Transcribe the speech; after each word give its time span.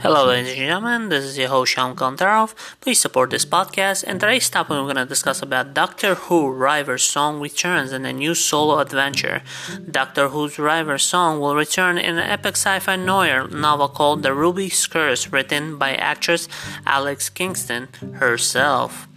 Hello, 0.00 0.26
ladies 0.26 0.50
and 0.50 0.58
gentlemen. 0.58 1.08
This 1.08 1.24
is 1.24 1.36
your 1.36 1.48
host 1.48 1.72
Sham 1.72 1.96
Kantarov. 1.96 2.54
Please 2.80 3.00
support 3.00 3.30
this 3.30 3.44
podcast. 3.44 4.04
And 4.06 4.20
today's 4.20 4.48
topic 4.48 4.70
we're 4.70 4.82
going 4.82 4.94
to 4.94 5.04
discuss 5.04 5.42
about 5.42 5.74
Doctor 5.74 6.14
Who 6.14 6.52
River 6.52 6.98
Song 6.98 7.40
returns 7.40 7.92
in 7.92 8.04
a 8.04 8.12
new 8.12 8.36
solo 8.36 8.78
adventure. 8.78 9.42
Doctor 9.90 10.28
Who's 10.28 10.56
River 10.56 10.98
Song 10.98 11.40
will 11.40 11.56
return 11.56 11.98
in 11.98 12.16
an 12.16 12.30
epic 12.30 12.54
sci-fi 12.54 12.94
noir 12.94 13.48
novel 13.48 13.88
called 13.88 14.22
The 14.22 14.32
Ruby's 14.32 14.86
Curse, 14.86 15.32
written 15.32 15.78
by 15.78 15.96
actress 15.96 16.48
Alex 16.86 17.28
Kingston 17.28 17.88
herself. 18.20 19.08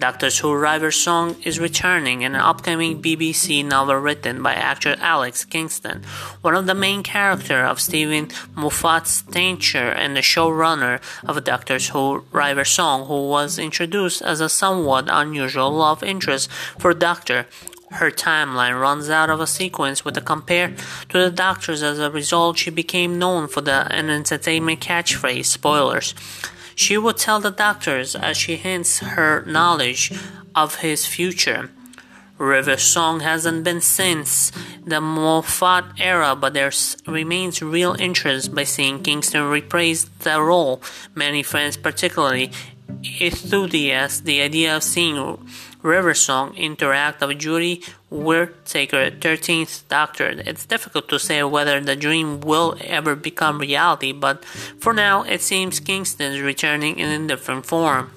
Doctor 0.00 0.30
Who 0.30 0.56
River 0.56 0.90
Song 0.90 1.36
is 1.44 1.60
returning 1.60 2.22
in 2.22 2.34
an 2.34 2.40
upcoming 2.40 3.02
BBC 3.02 3.62
novel 3.62 3.96
written 3.96 4.42
by 4.42 4.54
actor 4.54 4.96
Alex 4.98 5.44
Kingston, 5.44 6.02
one 6.40 6.54
of 6.54 6.64
the 6.64 6.74
main 6.74 7.02
characters 7.02 7.70
of 7.70 7.78
Steven 7.78 8.30
Moffat's 8.54 9.10
stature 9.10 9.90
and 9.90 10.16
the 10.16 10.22
showrunner 10.22 11.02
of 11.28 11.44
Doctor 11.44 11.78
Who 11.78 12.24
River 12.32 12.64
Song, 12.64 13.08
who 13.08 13.28
was 13.28 13.58
introduced 13.58 14.22
as 14.22 14.40
a 14.40 14.48
somewhat 14.48 15.06
unusual 15.10 15.70
love 15.70 16.02
interest 16.02 16.50
for 16.78 16.94
Doctor 16.94 17.46
her 17.92 18.10
timeline 18.10 18.80
runs 18.80 19.10
out 19.10 19.30
of 19.30 19.40
a 19.40 19.46
sequence 19.46 20.04
with 20.04 20.16
a 20.16 20.20
compare 20.20 20.74
to 21.08 21.18
the 21.18 21.30
Doctor's. 21.30 21.82
As 21.82 21.98
a 21.98 22.08
result, 22.08 22.56
she 22.56 22.70
became 22.70 23.18
known 23.18 23.48
for 23.48 23.60
the 23.60 23.92
an 23.92 24.08
entertainment 24.08 24.80
catchphrase 24.80 25.46
spoilers. 25.46 26.14
She 26.80 26.96
would 26.96 27.18
tell 27.18 27.40
the 27.40 27.50
doctors 27.50 28.16
as 28.16 28.38
she 28.38 28.56
hints 28.56 29.00
her 29.00 29.44
knowledge 29.44 30.10
of 30.54 30.76
his 30.76 31.04
future. 31.04 31.70
River 32.38 32.78
Song 32.78 33.20
hasn't 33.20 33.64
been 33.64 33.82
since 33.82 34.50
the 34.82 34.98
Moffat 34.98 35.84
era, 35.98 36.34
but 36.34 36.54
there 36.54 36.72
remains 37.06 37.60
real 37.60 37.94
interest 37.98 38.54
by 38.54 38.64
seeing 38.64 39.02
Kingston 39.02 39.42
reprise 39.42 40.08
the 40.20 40.40
role. 40.40 40.80
Many 41.14 41.42
fans, 41.42 41.76
particularly 41.76 42.50
enthusiasts, 43.20 44.20
the 44.20 44.40
idea 44.40 44.76
of 44.76 44.82
seeing 44.82 45.38
River 45.82 46.14
Song 46.14 46.54
interact 46.56 47.20
with 47.20 47.38
Jodie 47.38 47.82
Whittaker, 48.10 49.10
13th 49.10 49.88
Doctor. 49.88 50.42
It's 50.44 50.66
difficult 50.66 51.08
to 51.08 51.18
say 51.18 51.42
whether 51.42 51.80
the 51.80 51.96
dream 51.96 52.40
will 52.40 52.76
ever 52.84 53.16
become 53.16 53.58
reality, 53.58 54.12
but 54.12 54.44
for 54.44 54.92
now 54.92 55.22
it 55.22 55.40
seems 55.40 55.80
Kingston 55.80 56.32
is 56.32 56.40
returning 56.40 56.98
in 56.98 57.08
a 57.08 57.26
different 57.26 57.66
form. 57.66 58.10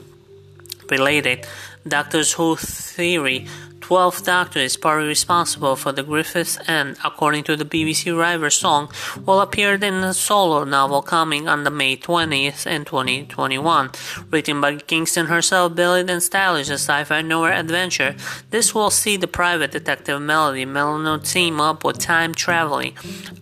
Related, 0.90 1.47
Doctor's 1.88 2.34
Who 2.34 2.56
theory 2.56 3.47
Twelfth 3.84 4.23
Doctor 4.23 4.59
is 4.59 4.78
partly 4.78 5.09
responsible 5.09 5.76
for 5.76 5.92
the 5.92 6.03
Griffiths 6.03 6.58
and, 6.70 6.95
according 7.03 7.44
to 7.44 7.58
the 7.58 7.66
BBC 7.66 8.17
River 8.17 8.50
song, 8.50 8.90
will 9.25 9.42
appear 9.42 9.73
in 9.73 9.95
a 9.95 10.14
solo 10.14 10.64
novel 10.64 11.02
coming 11.02 11.50
on 11.50 11.66
the 11.66 11.70
May 11.70 11.98
20th 11.98 12.66
in 12.66 12.86
2021. 12.86 13.90
Written 14.31 14.62
by 14.62 14.78
Kingston 14.78 15.25
herself, 15.25 15.75
billed 15.75 16.09
and 16.09 16.23
stylish 16.23 16.70
as 16.70 16.80
sci-fi 16.80 17.22
noir 17.23 17.52
adventure, 17.52 18.16
this 18.52 18.73
will 18.73 18.90
see 18.90 19.17
the 19.17 19.28
private 19.28 19.72
detective 19.72 20.22
Melody 20.22 20.64
Malone 20.64 21.20
team 21.20 21.59
up 21.59 21.84
with 21.84 22.00
time-traveling 22.00 22.95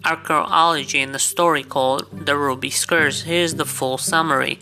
archaeology 0.04 1.02
in 1.02 1.14
a 1.14 1.20
story 1.20 1.64
called 1.64 2.08
The 2.12 2.36
Ruby 2.36 2.72
Curse. 2.72 3.22
Here's 3.22 3.54
the 3.54 3.66
full 3.66 4.00
summary. 4.00 4.58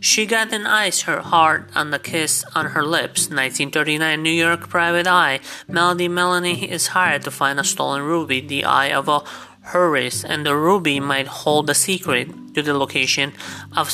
She 0.00 0.26
got 0.26 0.52
an 0.52 0.66
ice 0.66 1.02
her 1.02 1.20
heart 1.20 1.70
on 1.74 1.90
the 1.90 1.98
kiss 1.98 2.44
on 2.54 2.66
her 2.66 2.82
lips. 2.82 3.28
1939 3.28 4.22
New 4.22 4.30
York 4.30 4.68
Private 4.68 5.06
Eye. 5.06 5.40
Melody 5.68 6.08
Melanie 6.08 6.70
is 6.70 6.88
hired 6.88 7.22
to 7.22 7.30
find 7.30 7.58
a 7.58 7.64
stolen 7.64 8.02
ruby, 8.02 8.40
the 8.40 8.64
eye 8.64 8.92
of 8.92 9.08
a 9.08 9.22
Horus, 9.72 10.24
and 10.24 10.46
the 10.46 10.56
ruby 10.56 11.00
might 11.00 11.26
hold 11.26 11.66
the 11.66 11.74
secret 11.74 12.54
to 12.54 12.62
the 12.62 12.72
location 12.72 13.32
of 13.76 13.90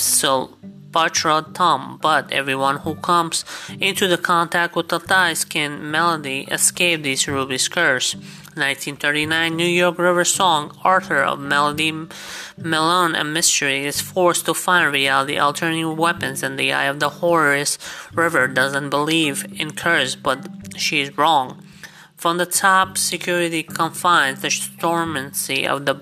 Cleopatra 0.93 1.47
Tom. 1.55 1.99
But 2.01 2.31
everyone 2.33 2.79
who 2.79 2.95
comes 2.97 3.45
into 3.81 4.07
the 4.07 4.19
contact 4.19 4.77
with 4.77 4.89
the 4.89 4.99
dice 4.99 5.45
can 5.45 5.91
Melody 5.91 6.47
escape 6.51 7.03
this 7.03 7.27
ruby's 7.27 7.69
curse. 7.69 8.15
1939 8.55 9.57
New 9.57 9.65
York 9.65 9.99
River 9.99 10.25
song, 10.25 10.77
author 10.85 11.23
of 11.23 11.41
Melody 11.41 11.91
Malone 12.59 13.15
and 13.15 13.33
Mystery, 13.33 13.87
is 13.87 14.03
forced 14.03 14.45
to 14.45 14.53
find 14.53 14.93
reality 14.93 15.39
altering 15.39 15.97
weapons 15.97 16.43
in 16.43 16.57
the 16.57 16.73
eye 16.73 16.85
of 16.85 17.01
the 17.01 17.09
Horus 17.09 17.79
River 18.13 18.47
doesn't 18.49 18.91
believe 18.91 19.47
in 19.59 19.71
curse, 19.73 20.15
but 20.15 20.47
she 20.77 21.01
is 21.01 21.17
wrong. 21.17 21.65
From 22.15 22.37
the 22.37 22.47
top 22.47 22.99
security 22.99 23.63
confines, 23.63 24.43
the 24.43 24.49
stormancy 24.49 25.67
of 25.67 25.87
the 25.87 25.95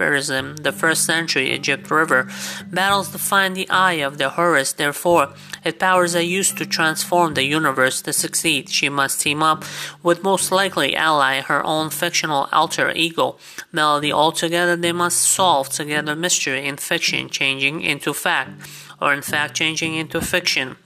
the 0.00 0.74
first 0.76 1.04
century 1.04 1.52
Egypt 1.52 1.90
River 1.90 2.28
battles 2.66 3.10
to 3.10 3.18
find 3.18 3.54
the 3.54 3.68
eye 3.68 4.00
of 4.00 4.18
the 4.18 4.30
Horus, 4.30 4.72
therefore 4.72 5.34
its 5.64 5.78
powers 5.78 6.16
are 6.16 6.22
used 6.22 6.56
to 6.58 6.66
transform 6.66 7.34
the 7.34 7.44
universe 7.44 8.00
to 8.02 8.12
succeed. 8.12 8.70
She 8.70 8.88
must 8.88 9.20
team 9.20 9.42
up 9.42 9.64
with 10.02 10.22
most 10.22 10.50
likely 10.50 10.96
ally 10.96 11.40
her 11.42 11.64
own 11.64 11.90
fictional 11.90 12.48
alter 12.50 12.90
ego, 12.90 13.36
Melody. 13.72 14.12
Altogether, 14.12 14.76
they 14.76 14.92
must 14.92 15.20
solve 15.20 15.68
together 15.68 16.16
mystery 16.16 16.66
in 16.66 16.78
fiction 16.78 17.28
changing 17.28 17.82
into 17.82 18.14
fact, 18.14 18.52
or 19.00 19.12
in 19.12 19.22
fact 19.22 19.54
changing 19.54 19.94
into 19.94 20.20
fiction. 20.20 20.76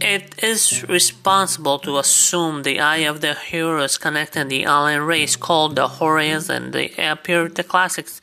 It 0.00 0.42
is 0.42 0.88
responsible 0.88 1.78
to 1.80 1.98
assume 1.98 2.62
the 2.62 2.80
eye 2.80 3.04
of 3.08 3.20
the 3.20 3.34
heroes 3.34 3.98
connecting 3.98 4.48
the 4.48 4.64
alien 4.64 5.02
race 5.02 5.36
called 5.36 5.76
the 5.76 5.88
Horians 5.88 6.48
and 6.48 6.72
they 6.72 6.94
appear 6.96 7.48
the 7.48 7.62
classics 7.62 8.20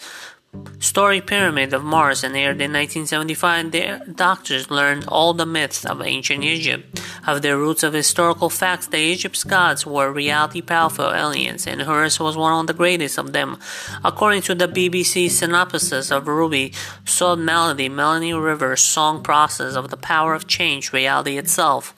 Story 0.80 1.22
Pyramid 1.22 1.74
of 1.74 1.84
Mars 1.84 2.24
and 2.24 2.35
aired 2.35 2.62
in 2.62 2.72
1975, 2.72 3.72
the 3.72 4.13
doctors 4.13 4.72
learned 4.72 5.06
all 5.08 5.34
the 5.34 5.46
myths 5.46 5.85
of 5.85 6.02
ancient 6.02 6.44
Egypt. 6.44 7.02
Of 7.28 7.41
their 7.41 7.58
roots 7.58 7.84
of 7.84 7.94
historical 7.94 8.50
facts, 8.50 8.88
the 8.88 8.97
Egypt's 8.97 9.44
gods 9.44 9.86
were 9.86 10.12
reality 10.12 10.62
powerful 10.62 11.12
aliens, 11.13 11.68
and 11.68 11.81
Horus 11.81 12.19
was 12.19 12.38
one 12.38 12.62
of 12.62 12.68
the 12.68 12.74
greatest 12.74 13.18
of 13.18 13.34
them. 13.34 13.57
According 14.03 14.44
to 14.44 14.56
the 14.56 14.68
BBC 14.68 15.30
synopsis 15.30 16.12
of 16.12 16.28
Ruby, 16.28 16.74
Soul 17.06 17.36
Melody, 17.36 17.90
Melanie 17.90 18.34
River's 18.34 18.81
song 18.81 19.24
process 19.24 19.75
of 19.75 19.90
the 19.90 19.97
power 19.97 20.34
of 20.34 20.47
change 20.47 20.94
reality 20.94 21.38
itself. 21.38 21.94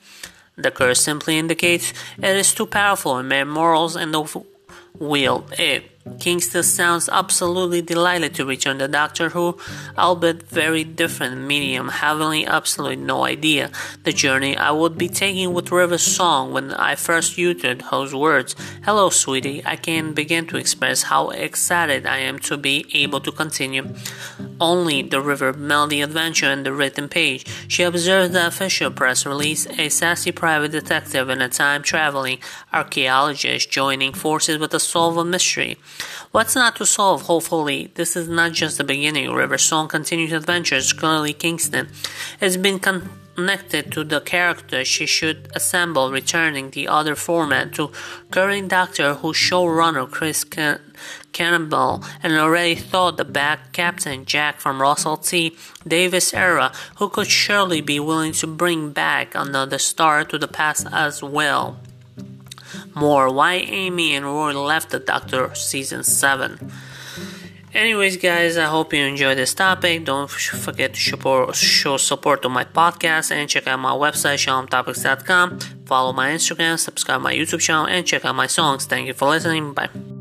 The 0.56 0.72
curse 0.72 1.02
simply 1.02 1.38
indicates 1.38 1.94
it 2.18 2.36
is 2.36 2.54
too 2.54 2.66
powerful 2.66 3.18
and 3.18 3.30
mere 3.30 3.46
morals 3.46 3.96
and 3.96 4.14
the 4.14 4.44
wield 4.98 5.54
it. 5.60 5.99
Kingston 6.20 6.64
sounds 6.64 7.08
absolutely 7.10 7.82
delighted 7.82 8.34
to 8.36 8.46
return 8.46 8.78
the 8.78 8.88
Doctor 8.88 9.30
Who, 9.30 9.58
albeit 9.98 10.44
very 10.44 10.84
different 10.84 11.42
medium, 11.42 11.90
having 11.90 12.46
absolutely 12.46 12.98
no 12.98 13.26
idea 13.26 13.70
the 14.04 14.12
journey 14.12 14.58
I 14.58 14.72
would 14.72 14.98
be 14.98 15.08
taking 15.08 15.54
with 15.54 15.72
River's 15.72 16.02
song 16.04 16.52
when 16.52 16.74
I 16.74 16.96
first 16.96 17.38
uttered 17.38 17.84
those 17.92 18.14
words. 18.14 18.56
Hello, 18.84 19.10
sweetie. 19.10 19.62
I 19.66 19.76
can't 19.76 20.16
begin 20.16 20.48
to 20.48 20.58
express 20.58 21.04
how 21.04 21.30
excited 21.30 22.06
I 22.06 22.18
am 22.20 22.40
to 22.40 22.58
be 22.58 22.86
able 22.94 23.22
to 23.22 23.32
continue. 23.32 23.94
Only 24.60 25.02
the 25.04 25.22
River 25.22 25.54
Melody 25.54 26.02
adventure 26.02 26.48
and 26.48 26.66
the 26.66 26.74
written 26.74 27.08
page. 27.08 27.46
She 27.68 27.84
observed 27.84 28.34
the 28.34 28.48
official 28.48 28.92
press 28.92 29.26
release, 29.26 29.68
a 29.78 29.90
sassy 29.90 30.32
private 30.32 30.72
detective 30.72 31.30
and 31.30 31.42
a 31.42 31.50
time 31.50 31.84
traveling 31.84 32.40
archaeologist 32.74 33.72
joining 33.72 34.14
forces 34.14 34.58
with 34.58 34.74
a 34.74 34.80
solve 34.80 35.18
a 35.18 35.24
mystery. 35.24 35.78
What's 36.32 36.56
not 36.56 36.76
to 36.76 36.86
solve, 36.86 37.24
hopefully? 37.24 37.92
This 37.96 38.16
is 38.16 38.28
not 38.28 38.52
just 38.52 38.78
the 38.78 38.84
beginning. 38.84 39.32
River 39.34 39.58
Song 39.58 39.88
continues 39.88 40.32
adventures. 40.32 40.94
Currently, 40.94 41.34
Kingston 41.34 41.90
has 42.40 42.56
been 42.56 42.80
connected 42.80 43.92
to 43.92 44.04
the 44.04 44.22
character 44.22 44.86
she 44.86 45.06
should 45.06 45.50
assemble, 45.56 46.12
returning 46.12 46.70
the 46.70 46.88
other 46.88 47.16
format 47.16 47.74
to 47.74 47.92
current 48.30 48.68
Doctor 48.68 49.16
Who 49.16 49.34
showrunner 49.34 50.12
Chris 50.12 50.44
Can- 50.44 50.82
Cannibal 51.32 52.04
and 52.22 52.34
already 52.34 52.76
thought 52.76 53.18
the 53.18 53.26
back 53.26 53.72
captain 53.72 54.26
Jack 54.26 54.60
from 54.60 54.82
Russell 54.82 55.18
T 55.18 55.58
Davies 55.88 56.34
era, 56.34 56.72
who 56.98 57.10
could 57.10 57.28
surely 57.28 57.82
be 57.82 58.00
willing 58.00 58.34
to 58.34 58.46
bring 58.46 58.92
back 58.92 59.34
another 59.34 59.80
star 59.80 60.26
to 60.26 60.38
the 60.38 60.48
past 60.48 60.86
as 60.92 61.24
well 61.24 61.80
more 63.00 63.32
why 63.34 63.54
Amy 63.56 64.14
and 64.16 64.26
Roy 64.26 64.52
left 64.54 64.90
the 64.90 65.00
Doctor 65.00 65.54
season 65.56 66.04
7. 66.04 66.72
Anyways, 67.74 68.18
guys, 68.18 68.58
I 68.58 68.66
hope 68.66 68.94
you 68.94 69.04
enjoyed 69.04 69.38
this 69.38 69.54
topic. 69.54 70.04
Don't 70.04 70.30
forget 70.30 70.96
to 70.96 71.54
show 71.54 71.98
support 71.98 72.42
to 72.42 72.50
my 72.50 72.66
podcast 72.66 73.32
and 73.32 73.48
check 73.48 73.68
out 73.68 73.80
my 73.80 73.92
website, 73.92 74.40
shalomtopics.com. 74.44 75.60
Follow 75.86 76.12
my 76.12 76.32
Instagram, 76.32 76.80
subscribe 76.80 77.22
my 77.22 77.34
YouTube 77.34 77.62
channel, 77.62 77.86
and 77.86 78.08
check 78.08 78.26
out 78.26 78.36
my 78.36 78.48
songs. 78.48 78.86
Thank 78.86 79.08
you 79.08 79.14
for 79.14 79.30
listening. 79.30 79.74
Bye. 79.74 80.19